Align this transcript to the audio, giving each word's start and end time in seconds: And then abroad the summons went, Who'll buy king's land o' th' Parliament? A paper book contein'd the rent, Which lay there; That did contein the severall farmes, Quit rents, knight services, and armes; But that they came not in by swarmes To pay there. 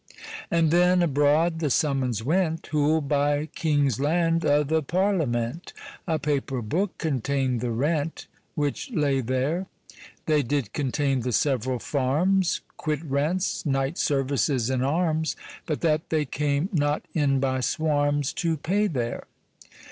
And 0.49 0.71
then 0.71 1.03
abroad 1.03 1.59
the 1.59 1.69
summons 1.69 2.23
went, 2.23 2.65
Who'll 2.71 3.01
buy 3.01 3.45
king's 3.53 3.99
land 3.99 4.43
o' 4.43 4.63
th' 4.63 4.87
Parliament? 4.87 5.73
A 6.07 6.17
paper 6.17 6.63
book 6.63 6.97
contein'd 6.97 7.61
the 7.61 7.69
rent, 7.69 8.25
Which 8.55 8.89
lay 8.89 9.21
there; 9.21 9.67
That 10.25 10.47
did 10.47 10.73
contein 10.73 11.19
the 11.19 11.31
severall 11.31 11.77
farmes, 11.77 12.61
Quit 12.77 13.03
rents, 13.05 13.63
knight 13.63 13.99
services, 13.99 14.71
and 14.71 14.83
armes; 14.83 15.35
But 15.67 15.81
that 15.81 16.09
they 16.09 16.25
came 16.25 16.69
not 16.73 17.03
in 17.13 17.39
by 17.39 17.59
swarmes 17.59 18.33
To 18.33 18.57
pay 18.57 18.87
there. 18.87 19.25